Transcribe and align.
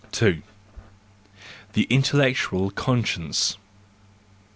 2. 0.13 0.41
The 1.73 1.83
Intellectual 1.83 2.71
Conscience 2.71 3.59